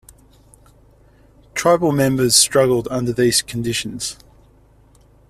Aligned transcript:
Tribal 1.53 1.91
members 1.91 2.35
struggled 2.35 2.87
under 2.89 3.13
these 3.13 3.43
conditions. 3.43 4.17